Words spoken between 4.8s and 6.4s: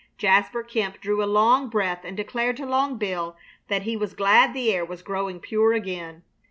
was growing pure again.